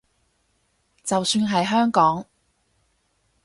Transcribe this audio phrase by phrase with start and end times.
[1.03, 2.25] 就算係香港